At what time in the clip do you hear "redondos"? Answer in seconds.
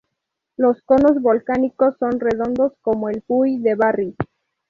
2.19-2.73